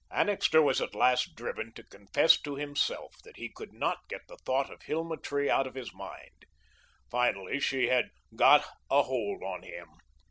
[0.09, 4.37] Annixter was at last driven to confess to himself that he could not get the
[4.43, 6.47] thought of Hilma Tree out of his mind.
[7.11, 9.89] Finally she had "got a hold on him."